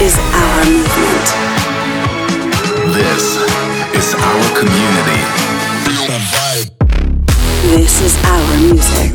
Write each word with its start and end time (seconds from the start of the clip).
is 0.00 0.16
our 0.16 0.64
movement. 0.64 1.26
This 2.94 3.36
is 3.98 4.14
our 4.14 4.44
community. 4.56 5.22
This 7.66 8.00
is 8.00 8.16
our 8.24 8.56
music. 8.58 9.10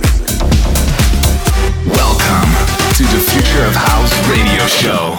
Welcome 1.88 2.51
to 2.97 3.04
the 3.15 3.22
Future 3.31 3.63
of 3.63 3.76
House 3.76 4.12
radio 4.27 4.67
show. 4.67 5.15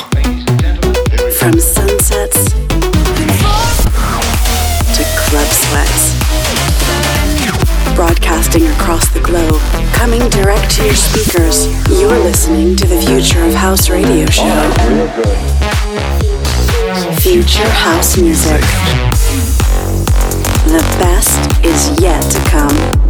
From 1.39 1.59
sunsets 1.59 2.53
to 4.93 5.05
club 5.17 5.49
sweats. 5.49 6.24
Broadcasting 7.95 8.67
across 8.67 9.09
the 9.11 9.21
globe, 9.21 9.61
coming 9.93 10.29
direct 10.29 10.69
to 10.73 10.85
your 10.85 10.95
speakers, 10.95 11.67
you're 11.89 12.19
listening 12.19 12.75
to 12.77 12.87
the 12.89 13.01
Future 13.01 13.45
of 13.45 13.55
House 13.55 13.89
radio 13.89 14.27
show. 14.27 14.45
Future 17.21 17.69
House 17.69 18.17
Music. 18.19 18.61
The 20.67 20.83
best 20.99 21.65
is 21.65 22.01
yet 22.01 22.23
to 22.33 22.41
come. 22.51 23.05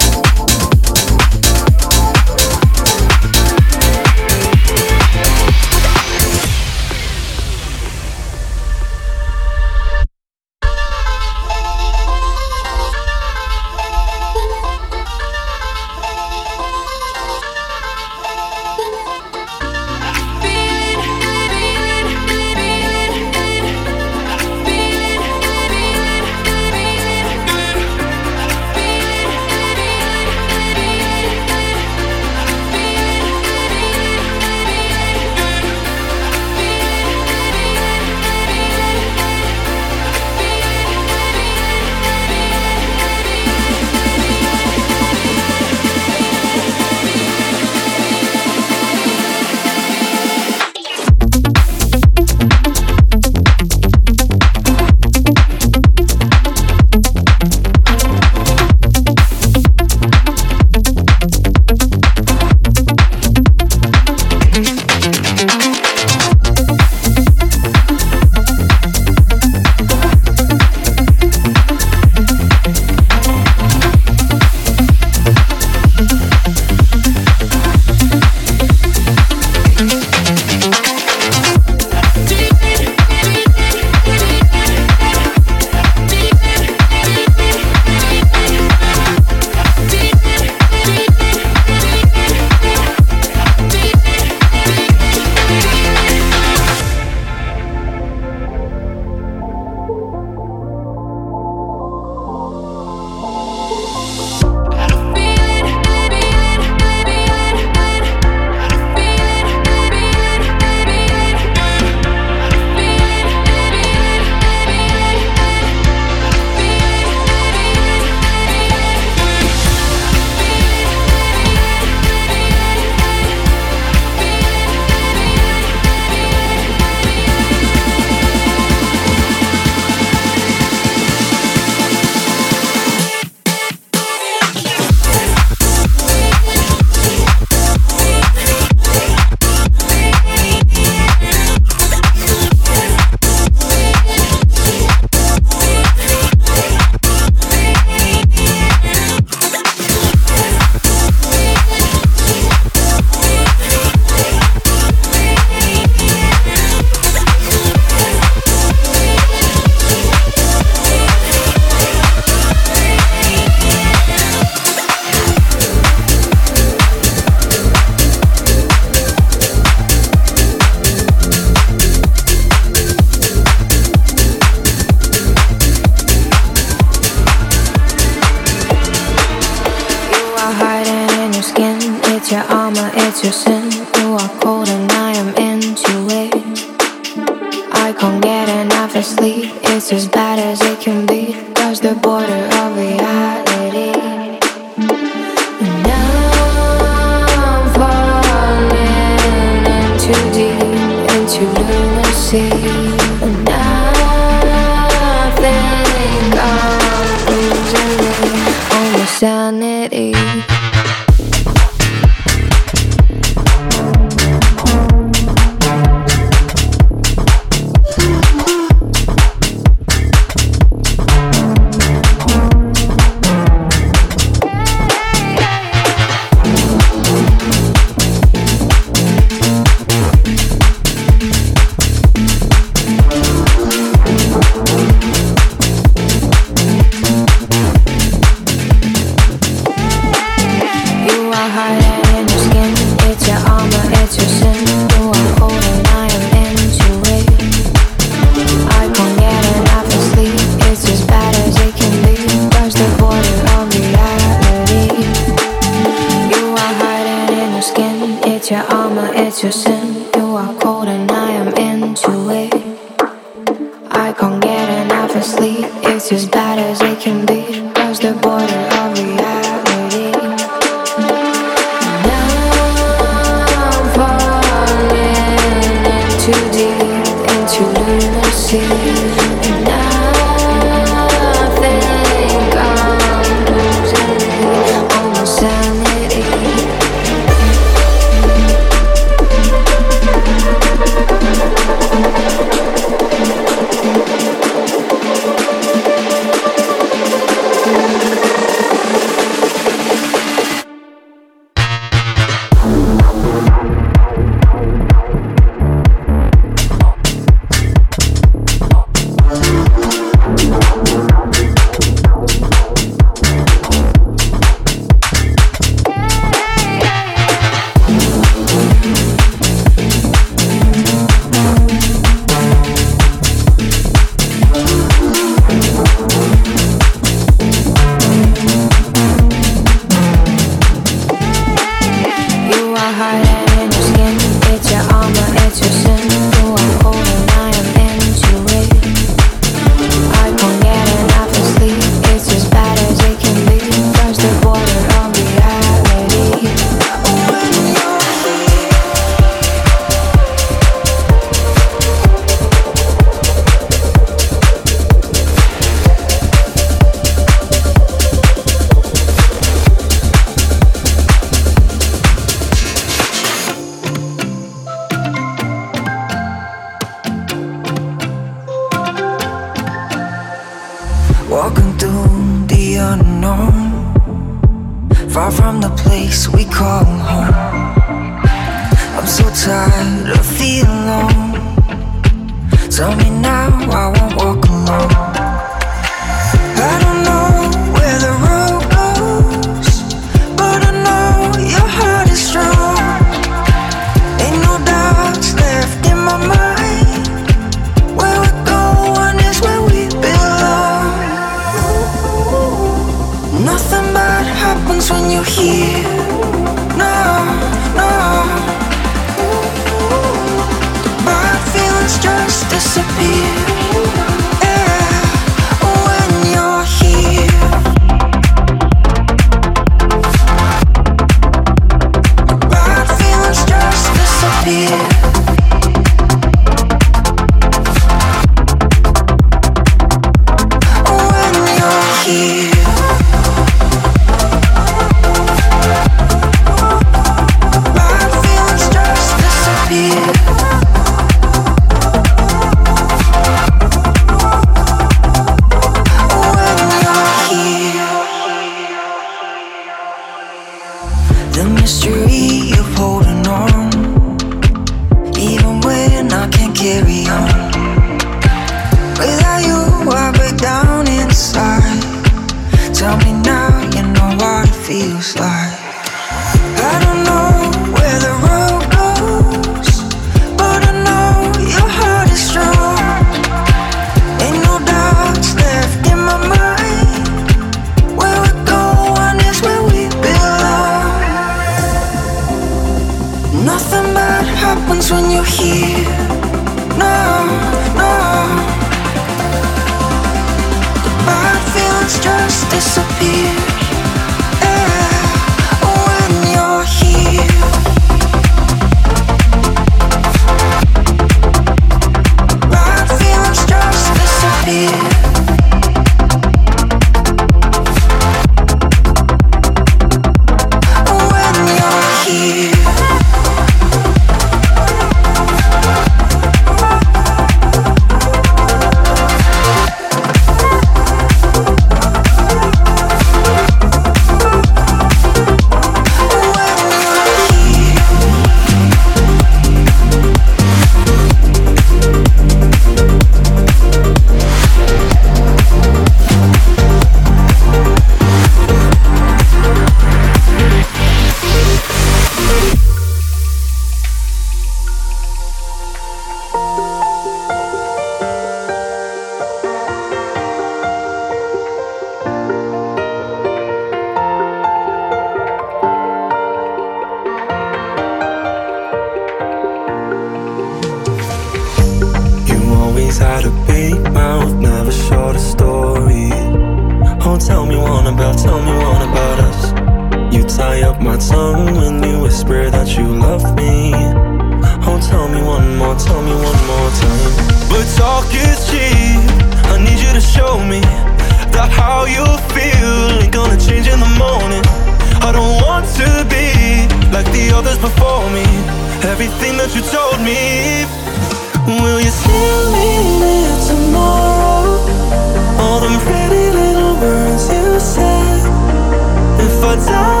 All 599.51 599.57
them 599.57 600.00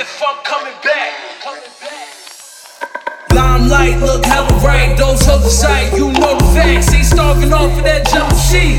If 0.00 0.22
I'm 0.22 0.36
back. 0.84 1.10
Coming 1.42 1.74
back. 1.82 2.06
Limelight, 3.34 3.98
look 3.98 4.24
how 4.24 4.46
right. 4.62 4.96
Those 4.96 5.26
Those 5.26 5.42
the 5.42 5.50
sight, 5.50 5.92
you 5.92 6.12
know 6.12 6.38
the 6.38 6.44
facts. 6.54 6.94
Ain't 6.94 7.04
starving 7.04 7.52
off 7.52 7.76
of 7.76 7.82
that 7.82 8.06
jump 8.06 8.30
sheet. 8.38 8.78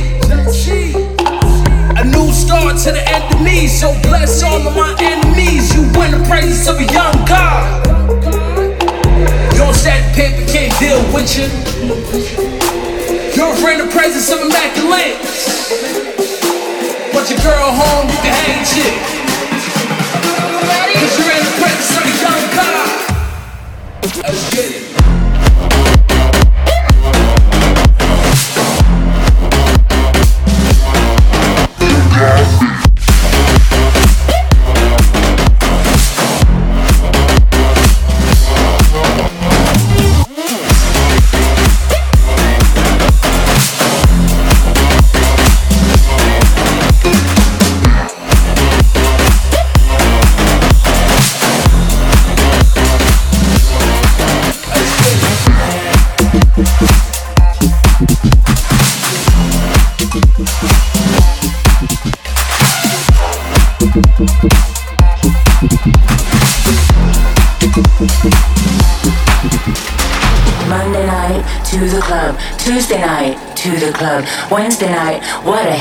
A 2.00 2.06
new 2.08 2.32
start 2.32 2.78
to 2.88 2.96
the 2.96 3.04
end 3.04 3.36
of 3.36 3.42
me. 3.44 3.68
So 3.68 3.92
bless 4.08 4.42
all 4.44 4.66
of 4.66 4.74
my 4.74 4.96
enemies. 5.04 5.76
You 5.76 5.92
win 6.00 6.16
the 6.16 6.24
praises 6.24 6.66
of 6.70 6.80
a 6.80 6.88
young 6.88 7.20
God. 7.28 7.68
Your 9.60 9.74
stack 9.74 10.16
paper 10.16 10.48
can't 10.48 10.72
deal 10.80 11.04
with 11.12 11.36
you. 11.36 11.52
You're 13.36 13.52
afraid 13.60 13.82
of 13.82 13.88
the 13.88 13.92
presence 13.92 14.32
of 14.32 14.40
immaculate. 14.40 15.20
But 17.12 17.28
your 17.28 17.44
girl 17.44 17.76
home, 17.76 18.08
you 18.08 18.20
can 18.24 18.32
hang 18.32 18.64
shit. 18.64 19.19
Cause 21.00 21.18
you're 21.18 21.32
in 21.32 21.46
the 21.46 21.52
presence 21.62 21.98
of 21.98 22.04
Shankar. 22.20 23.10
Let's 24.04 24.54
get 24.54 24.72
it. 24.72 24.79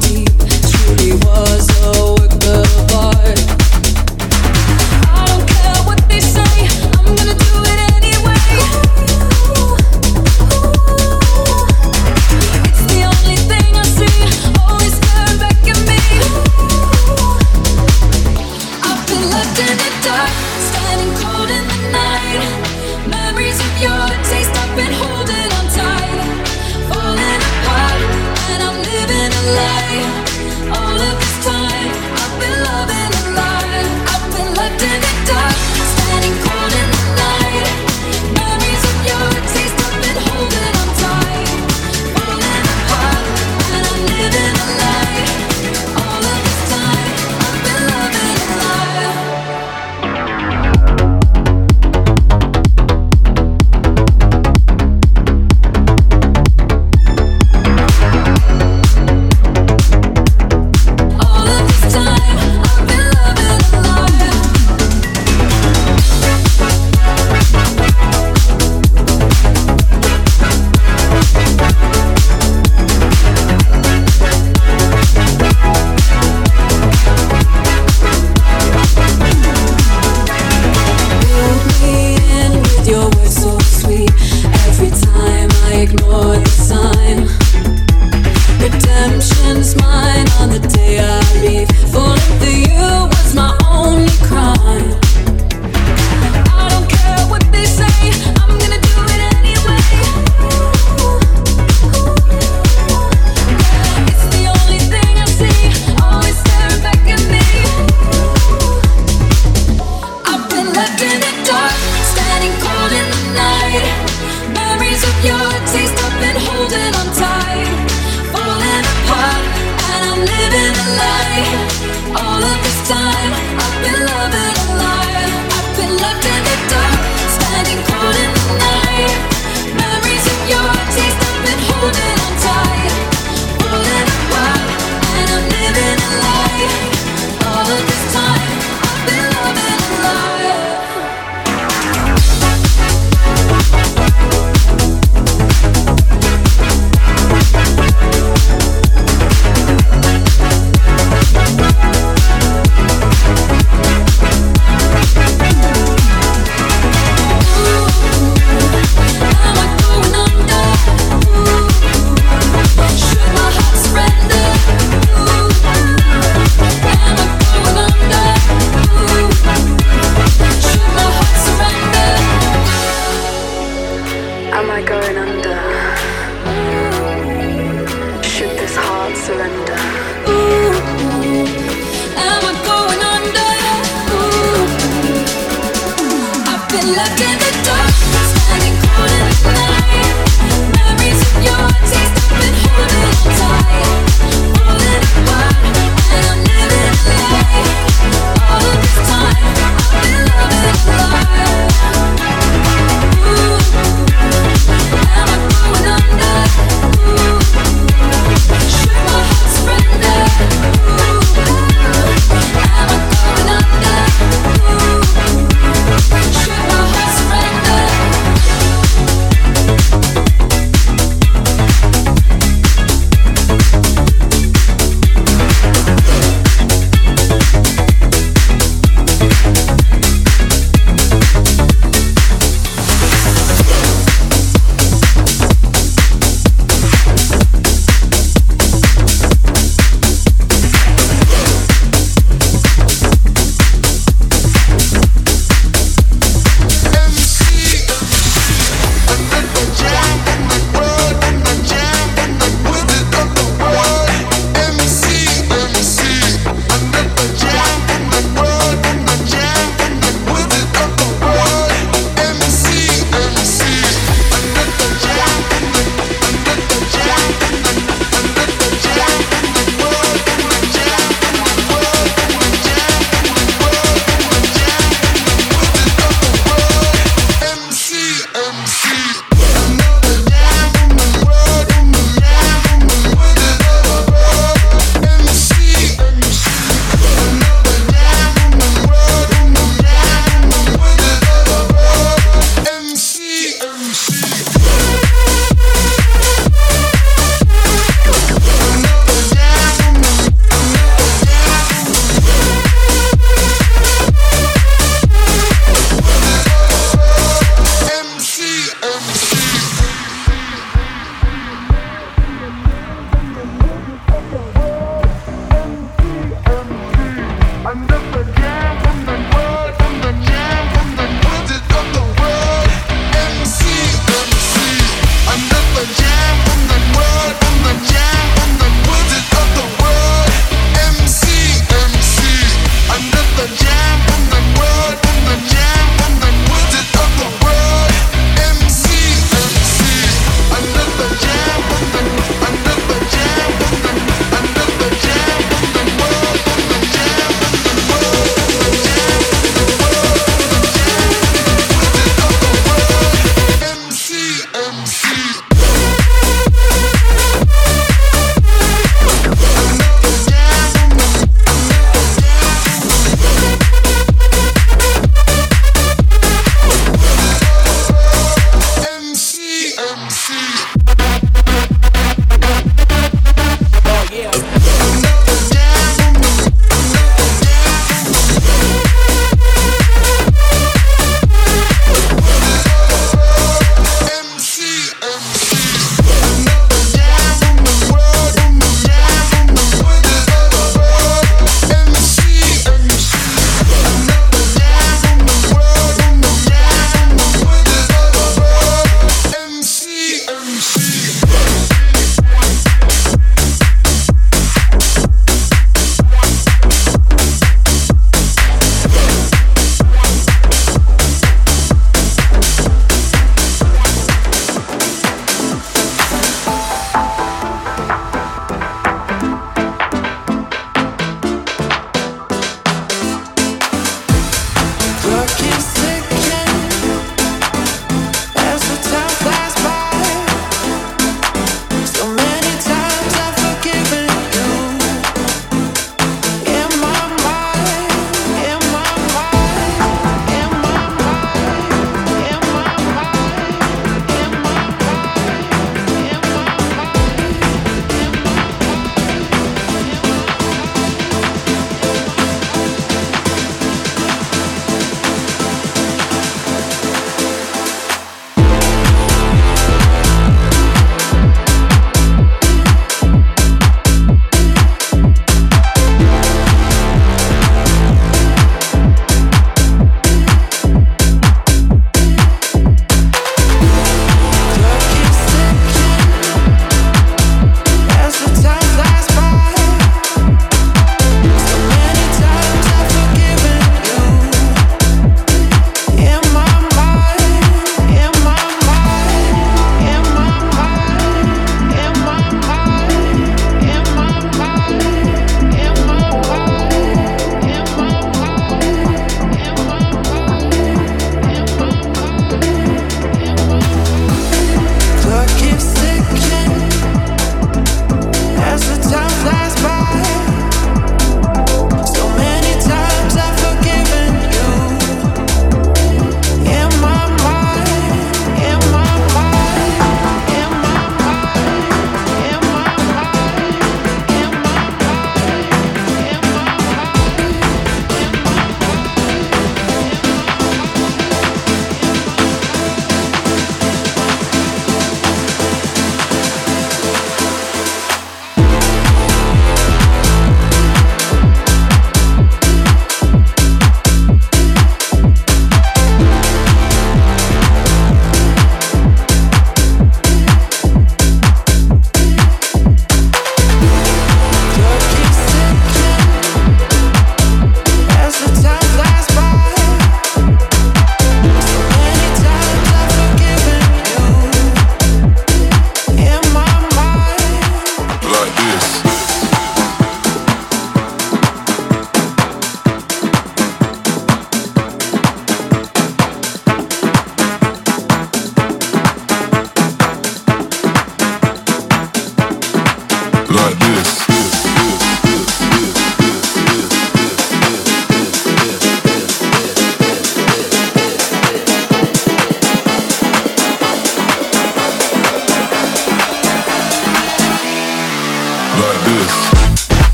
deep. 0.00 0.43